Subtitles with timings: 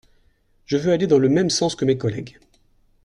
[0.65, 2.39] Je veux aller dans le même sens que mes collègues.